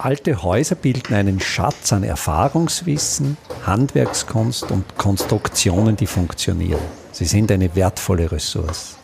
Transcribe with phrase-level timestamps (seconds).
[0.00, 3.36] Alte Häuser bilden einen Schatz an Erfahrungswissen,
[3.66, 6.80] Handwerkskunst und Konstruktionen, die funktionieren.
[7.10, 8.96] Sie sind eine wertvolle Ressource.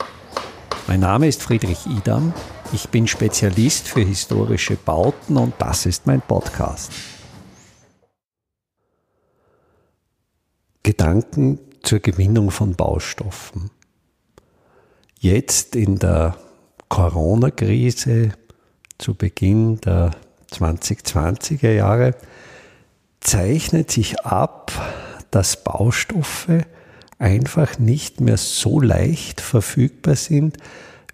[0.86, 2.32] Mein Name ist Friedrich Idam.
[2.72, 6.92] Ich bin Spezialist für historische Bauten und das ist mein Podcast.
[10.84, 13.72] Gedanken zur Gewinnung von Baustoffen.
[15.18, 16.36] Jetzt in der
[16.88, 18.30] Corona-Krise
[18.98, 20.12] zu Beginn der
[20.50, 22.14] 2020er Jahre
[23.20, 24.72] zeichnet sich ab,
[25.30, 26.64] dass Baustoffe
[27.18, 30.58] einfach nicht mehr so leicht verfügbar sind,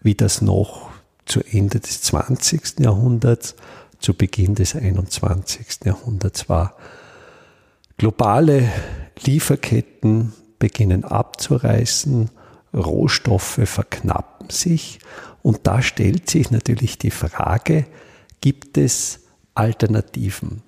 [0.03, 0.91] wie das noch
[1.25, 2.81] zu Ende des 20.
[2.81, 3.55] Jahrhunderts,
[4.01, 5.85] zu Beginn des 21.
[5.85, 6.75] Jahrhunderts war.
[7.99, 8.69] Globale
[9.23, 12.31] Lieferketten beginnen abzureißen,
[12.75, 15.01] Rohstoffe verknappen sich
[15.43, 17.87] und da stellt sich natürlich die Frage,
[18.41, 19.21] gibt es
[19.55, 20.63] Alternativen?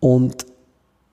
[0.00, 0.46] Und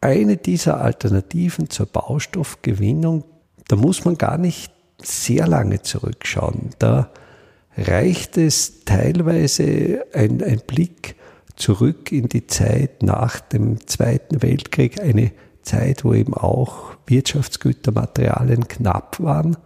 [0.01, 3.23] eine dieser Alternativen zur Baustoffgewinnung,
[3.67, 6.71] da muss man gar nicht sehr lange zurückschauen.
[6.79, 7.11] Da
[7.77, 11.15] reicht es teilweise ein, ein Blick
[11.55, 18.67] zurück in die Zeit nach dem Zweiten Weltkrieg, eine Zeit, wo eben auch Wirtschaftsgüter, Materialien
[18.67, 19.57] knapp waren.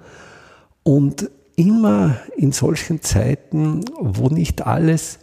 [0.83, 5.19] Und immer in solchen Zeiten, wo nicht alles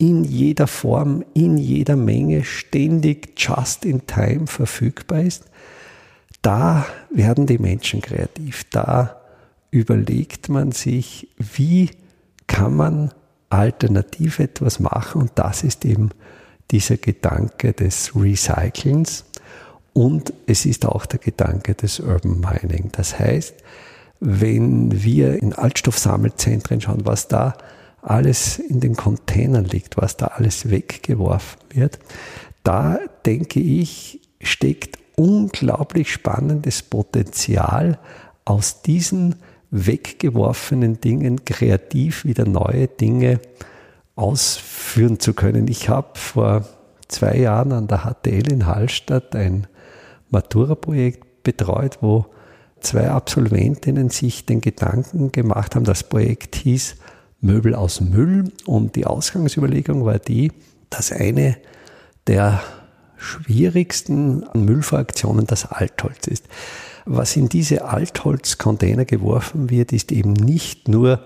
[0.00, 5.44] in jeder Form, in jeder Menge, ständig just in time verfügbar ist,
[6.40, 8.64] da werden die Menschen kreativ.
[8.70, 9.20] Da
[9.70, 11.90] überlegt man sich, wie
[12.46, 13.12] kann man
[13.50, 16.10] alternativ etwas machen und das ist eben
[16.70, 19.26] dieser Gedanke des Recyclings
[19.92, 22.90] und es ist auch der Gedanke des Urban Mining.
[22.92, 23.54] Das heißt,
[24.20, 27.54] wenn wir in Altstoffsammelzentren schauen, was da
[28.02, 31.98] alles in den Containern liegt, was da alles weggeworfen wird,
[32.62, 37.98] da denke ich, steckt unglaublich spannendes Potenzial
[38.44, 39.36] aus diesen
[39.70, 43.40] weggeworfenen Dingen kreativ wieder neue Dinge
[44.16, 45.68] ausführen zu können.
[45.68, 46.66] Ich habe vor
[47.08, 49.66] zwei Jahren an der HTL in Hallstatt ein
[50.30, 52.26] Matura-Projekt betreut, wo
[52.80, 56.96] zwei Absolventinnen sich den Gedanken gemacht haben, das Projekt hieß
[57.40, 60.52] Möbel aus Müll und die Ausgangsüberlegung war die,
[60.90, 61.56] dass eine
[62.26, 62.60] der
[63.16, 66.46] schwierigsten Müllfraktionen das Altholz ist.
[67.06, 71.24] Was in diese Altholzcontainer geworfen wird, ist eben nicht nur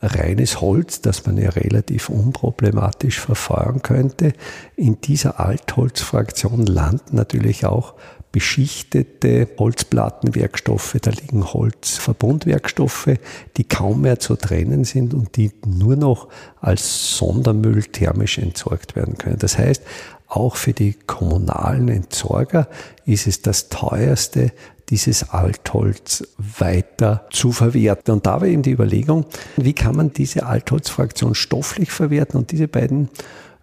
[0.00, 4.32] reines Holz, das man ja relativ unproblematisch verfeuern könnte.
[4.76, 7.94] In dieser Altholzfraktion landen natürlich auch
[8.38, 13.10] beschichtete Holzplattenwerkstoffe, da liegen Holzverbundwerkstoffe,
[13.56, 16.28] die kaum mehr zu trennen sind und die nur noch
[16.60, 19.40] als Sondermüll thermisch entsorgt werden können.
[19.40, 19.82] Das heißt,
[20.28, 22.68] auch für die kommunalen Entsorger
[23.06, 24.52] ist es das teuerste,
[24.88, 26.22] dieses Altholz
[26.60, 28.12] weiter zu verwerten.
[28.12, 29.24] Und da war eben die Überlegung,
[29.56, 32.38] wie kann man diese Altholzfraktion stofflich verwerten?
[32.38, 33.08] Und diese beiden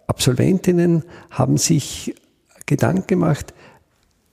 [0.08, 2.14] Absolventinnen haben sich
[2.66, 3.54] Gedanken gemacht,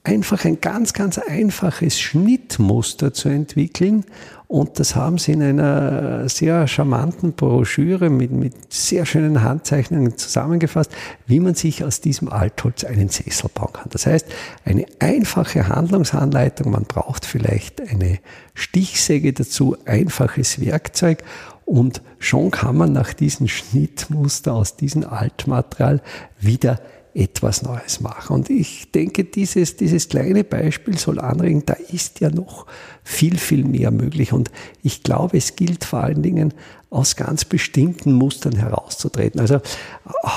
[0.05, 4.05] einfach ein ganz, ganz einfaches Schnittmuster zu entwickeln.
[4.49, 10.91] Und das haben sie in einer sehr charmanten Broschüre mit, mit sehr schönen Handzeichnungen zusammengefasst,
[11.27, 13.89] wie man sich aus diesem Altholz einen Sessel bauen kann.
[13.91, 14.27] Das heißt,
[14.67, 18.19] eine einfache Handlungsanleitung, man braucht vielleicht eine
[18.53, 21.25] Stichsäge dazu, einfaches Werkzeug
[21.65, 26.03] und schon kann man nach diesem Schnittmuster aus diesem Altmaterial
[26.39, 26.79] wieder
[27.15, 28.34] etwas Neues machen.
[28.37, 32.67] Und ich denke, dieses, dieses kleine Beispiel soll anregen, da ist ja noch
[33.05, 34.33] viel, viel mehr möglich.
[34.33, 34.50] Und
[34.83, 36.55] ich glaube, es gilt vor allen Dingen,
[36.93, 39.41] aus ganz bestimmten Mustern herauszutreten.
[39.41, 39.61] Also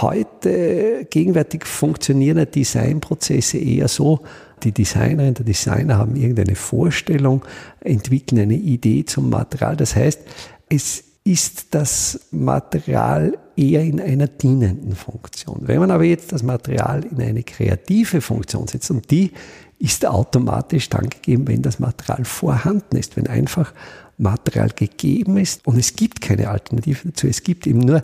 [0.01, 4.21] heute, gegenwärtig funktionieren Designprozesse eher so,
[4.63, 7.43] die Designerin, der Designer haben irgendeine Vorstellung,
[7.81, 9.75] entwickeln eine Idee zum Material.
[9.75, 10.21] Das heißt,
[10.69, 15.61] es ist das Material eher in einer dienenden Funktion.
[15.61, 19.31] Wenn man aber jetzt das Material in eine kreative Funktion setzt, und die
[19.79, 23.73] ist automatisch dann gegeben, wenn das Material vorhanden ist, wenn einfach
[24.17, 28.03] Material gegeben ist und es gibt keine Alternative dazu, es gibt eben nur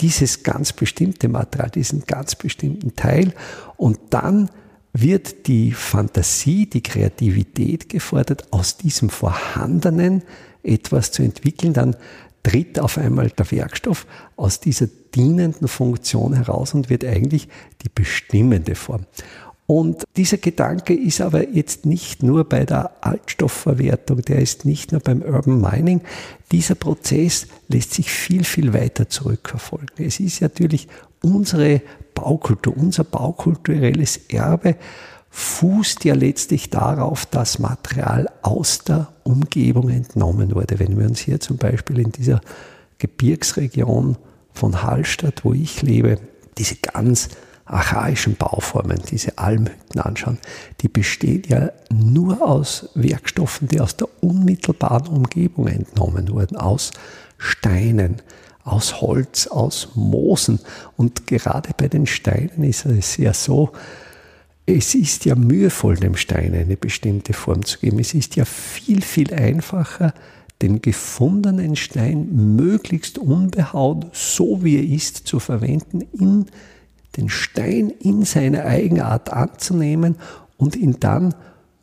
[0.00, 3.34] dieses ganz bestimmte Material, diesen ganz bestimmten Teil
[3.76, 4.50] und dann
[4.92, 10.22] wird die Fantasie, die Kreativität gefordert, aus diesem Vorhandenen
[10.62, 11.96] etwas zu entwickeln, dann
[12.42, 14.06] tritt auf einmal der Werkstoff
[14.36, 17.48] aus dieser dienenden Funktion heraus und wird eigentlich
[17.82, 19.06] die bestimmende Form.
[19.66, 25.00] Und dieser Gedanke ist aber jetzt nicht nur bei der Altstoffverwertung, der ist nicht nur
[25.00, 26.00] beim Urban Mining.
[26.50, 30.04] Dieser Prozess lässt sich viel, viel weiter zurückverfolgen.
[30.04, 30.88] Es ist natürlich
[31.22, 31.82] unsere
[32.14, 34.74] Baukultur, unser baukulturelles Erbe
[35.30, 40.78] fußt ja letztlich darauf, dass Material aus der Umgebung entnommen wurde.
[40.78, 42.40] Wenn wir uns hier zum Beispiel in dieser
[42.98, 44.16] Gebirgsregion
[44.52, 46.18] von Hallstatt, wo ich lebe,
[46.58, 47.28] diese ganz
[47.64, 50.38] archaischen Bauformen, diese Almhütten anschauen,
[50.80, 56.90] die bestehen ja nur aus Werkstoffen, die aus der unmittelbaren Umgebung entnommen wurden, aus
[57.38, 58.16] Steinen,
[58.64, 60.58] aus Holz, aus Moosen.
[60.96, 63.70] Und gerade bei den Steinen ist es ja so,
[64.76, 67.98] es ist ja mühevoll, dem Stein eine bestimmte Form zu geben.
[67.98, 70.14] Es ist ja viel, viel einfacher,
[70.62, 76.46] den gefundenen Stein möglichst unbehaut, so wie er ist, zu verwenden, in
[77.16, 80.16] den Stein in seine Eigenart anzunehmen
[80.56, 81.34] und ihn dann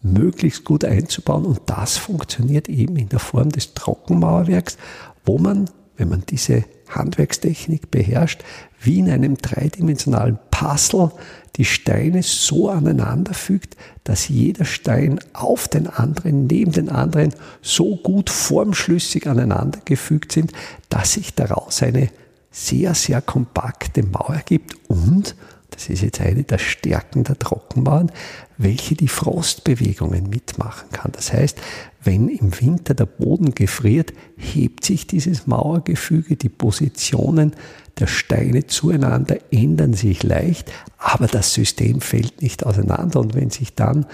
[0.02, 1.46] möglichst gut einzubauen.
[1.46, 4.78] Und das funktioniert eben in der Form des Trockenmauerwerks,
[5.26, 8.44] wo man, wenn man diese Handwerkstechnik beherrscht,
[8.80, 11.12] wie in einem dreidimensionalen Puzzle
[11.56, 17.96] die Steine so aneinander fügt, dass jeder Stein auf den anderen, neben den anderen so
[17.98, 20.52] gut formschlüssig aneinander gefügt sind,
[20.90, 22.10] dass sich daraus eine
[22.52, 25.36] sehr, sehr kompakte Mauer gibt und,
[25.72, 28.12] das ist jetzt eine der Stärken der Trockenmauern,
[28.58, 31.12] welche die Frostbewegungen mitmachen kann.
[31.12, 31.58] Das heißt,
[32.04, 37.54] wenn im Winter der Boden gefriert, hebt sich dieses Mauergefüge, die Positionen
[38.00, 43.20] der Steine zueinander ändern sich leicht, aber das System fällt nicht auseinander.
[43.20, 44.06] Und wenn sich dann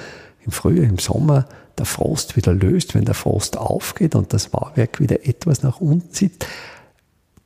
[0.46, 1.46] im Frühjahr, im Sommer
[1.78, 6.12] der Frost wieder löst, wenn der Frost aufgeht und das Mauerwerk wieder etwas nach unten
[6.12, 6.46] zieht,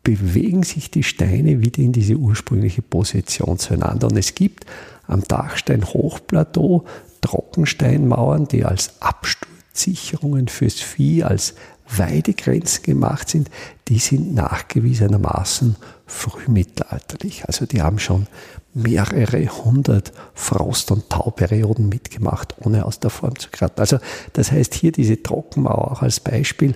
[0.04, 4.08] bewegen sich die Steine wieder in diese ursprüngliche Position zueinander.
[4.08, 4.66] Und es gibt
[5.06, 6.86] am Dachstein-Hochplateau
[7.22, 11.56] Trockensteinmauern, die als Absturzsicherungen fürs Vieh, als
[11.90, 13.50] Weidegrenzen gemacht sind,
[13.88, 15.76] die sind nachgewiesenermaßen
[16.08, 17.46] frühmittelalterlich.
[17.46, 18.28] Also die haben schon
[18.74, 23.80] mehrere hundert Frost- und Tauperioden mitgemacht, ohne aus der Form zu geraten.
[23.80, 24.00] Also
[24.34, 26.76] das heißt hier diese Trockenmauer auch als Beispiel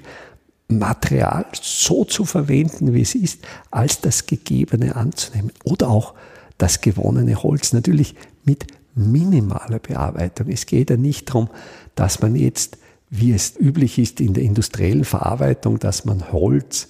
[0.67, 3.39] Material so zu verwenden, wie es ist,
[3.71, 5.51] als das Gegebene anzunehmen.
[5.63, 6.13] Oder auch
[6.57, 10.49] das gewonnene Holz, natürlich mit minimaler Bearbeitung.
[10.49, 11.49] Es geht ja nicht darum,
[11.95, 12.77] dass man jetzt,
[13.09, 16.89] wie es üblich ist in der industriellen Verarbeitung, dass man Holz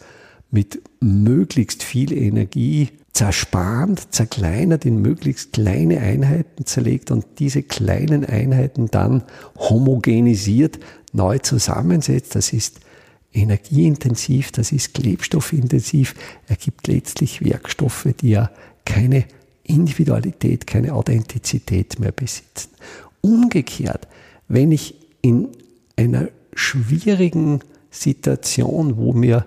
[0.51, 8.87] mit möglichst viel Energie zerspannt, zerkleinert, in möglichst kleine Einheiten zerlegt und diese kleinen Einheiten
[8.91, 9.23] dann
[9.57, 10.79] homogenisiert
[11.13, 12.35] neu zusammensetzt.
[12.35, 12.79] Das ist
[13.33, 16.15] energieintensiv, das ist klebstoffintensiv,
[16.47, 18.51] ergibt letztlich Werkstoffe, die ja
[18.85, 19.25] keine
[19.63, 22.69] Individualität, keine Authentizität mehr besitzen.
[23.21, 24.07] Umgekehrt,
[24.47, 25.49] wenn ich in
[25.95, 27.59] einer schwierigen
[27.89, 29.45] Situation, wo mir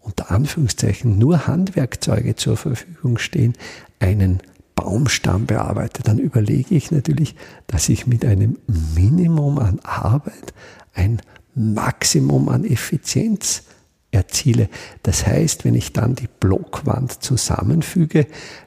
[0.00, 3.54] unter Anführungszeichen nur Handwerkzeuge zur Verfügung stehen,
[3.98, 4.40] einen
[4.74, 7.34] Baumstamm bearbeite, dann überlege ich natürlich,
[7.66, 8.58] dass ich mit einem
[8.94, 10.54] Minimum an Arbeit
[10.94, 11.20] ein
[11.54, 13.64] Maximum an Effizienz
[14.10, 14.68] erziele.
[15.02, 18.26] Das heißt, wenn ich dann die Blockwand zusammenfüge,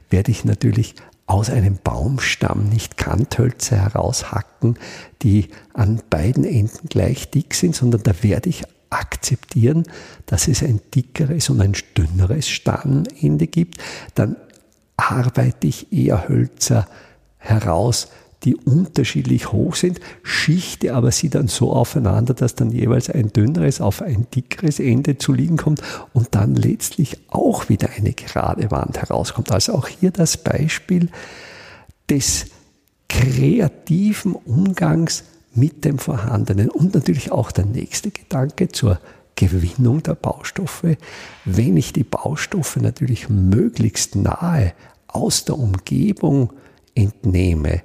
[0.10, 0.96] werde ich natürlich
[1.26, 4.78] aus einem Baumstamm nicht Kanthölzer heraushacken,
[5.22, 9.84] die an beiden Enden gleich dick sind, sondern da werde ich akzeptieren,
[10.25, 13.78] dass es ein dickeres und ein dünneres Stammende gibt.
[14.16, 14.36] Dann
[14.98, 16.88] arbeite ich eher Hölzer
[17.38, 18.10] heraus,
[18.44, 23.79] die unterschiedlich hoch sind, schichte aber sie dann so aufeinander, dass dann jeweils ein dünneres
[23.79, 29.01] auf ein dickeres Ende zu liegen kommt und dann letztlich auch wieder eine gerade Wand
[29.01, 29.51] herauskommt.
[29.51, 31.10] Also auch hier das Beispiel
[32.10, 32.48] des
[33.08, 35.24] kreativen Umgangs
[35.55, 39.00] mit dem Vorhandenen und natürlich auch der nächste Gedanke zur
[39.36, 40.98] Gewinnung der Baustoffe.
[41.45, 44.74] Wenn ich die Baustoffe natürlich möglichst nahe
[45.07, 46.53] aus der Umgebung
[46.95, 47.81] entnehme,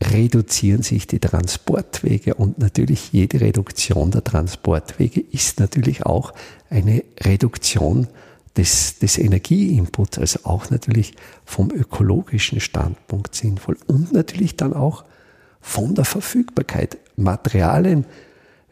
[0.00, 6.32] reduzieren sich die Transportwege und natürlich jede Reduktion der Transportwege ist natürlich auch
[6.70, 8.06] eine Reduktion
[8.56, 15.04] des, des Energieinputs, also auch natürlich vom ökologischen Standpunkt sinnvoll und natürlich dann auch
[15.60, 16.98] von der Verfügbarkeit.
[17.16, 18.06] Materialien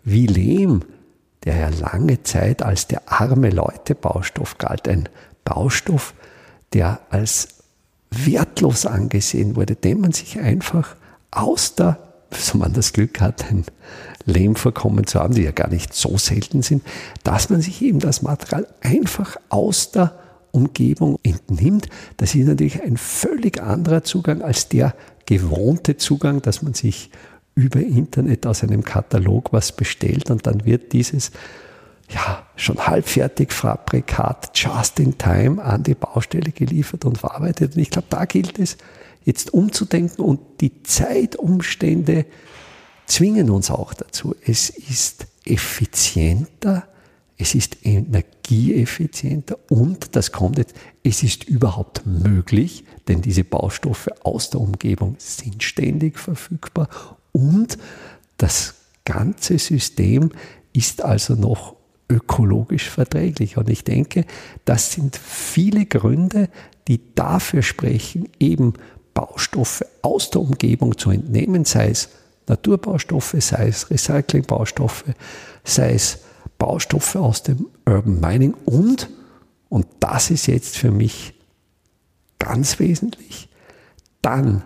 [0.04, 0.82] wie Lehm,
[1.44, 5.08] der ja lange Zeit als der arme Leute Baustoff galt, ein
[5.44, 6.14] Baustoff,
[6.72, 7.48] der als
[8.10, 10.96] wertlos angesehen wurde, den man sich einfach
[11.30, 11.98] aus der,
[12.30, 13.64] so man das Glück hat, ein
[14.24, 16.82] Lehmvorkommen zu haben, die ja gar nicht so selten sind,
[17.22, 20.18] dass man sich eben das Material einfach aus der
[20.50, 21.88] Umgebung entnimmt.
[22.16, 24.94] Das ist natürlich ein völlig anderer Zugang als der
[25.26, 27.10] gewohnte Zugang, dass man sich
[27.54, 31.32] über Internet aus einem Katalog was bestellt und dann wird dieses
[32.10, 37.74] ja, schon halbfertig Fabrikat just in time an die Baustelle geliefert und verarbeitet.
[37.74, 38.76] Und ich glaube, da gilt es
[39.24, 42.26] jetzt umzudenken und die Zeitumstände
[43.06, 44.36] zwingen uns auch dazu.
[44.44, 46.86] Es ist effizienter,
[47.38, 54.50] es ist energieeffizienter und, das kommt jetzt, es ist überhaupt möglich, denn diese Baustoffe aus
[54.50, 56.88] der Umgebung sind ständig verfügbar
[57.32, 57.78] und
[58.38, 60.30] das ganze System
[60.72, 61.76] ist also noch
[62.08, 63.56] ökologisch verträglich.
[63.56, 64.24] Und ich denke,
[64.64, 66.48] das sind viele Gründe,
[66.88, 68.74] die dafür sprechen, eben
[69.14, 72.10] Baustoffe aus der Umgebung zu entnehmen, sei es
[72.48, 75.04] Naturbaustoffe, sei es Recyclingbaustoffe,
[75.64, 76.18] sei es
[76.58, 79.10] Baustoffe aus dem Urban Mining und,
[79.68, 81.34] und das ist jetzt für mich
[82.38, 83.48] ganz wesentlich,
[84.22, 84.62] dann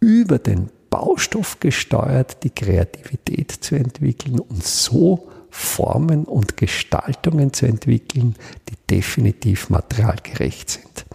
[0.00, 8.36] über den Baustoff gesteuert die Kreativität zu entwickeln und so Formen und Gestaltungen zu entwickeln,
[8.68, 11.06] die definitiv materialgerecht sind.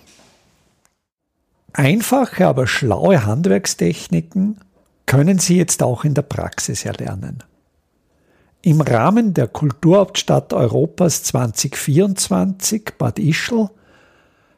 [1.74, 4.60] Einfache, aber schlaue Handwerkstechniken
[5.06, 7.44] können Sie jetzt auch in der Praxis erlernen.
[8.62, 13.70] Im Rahmen der Kulturhauptstadt Europas 2024 Bad Ischl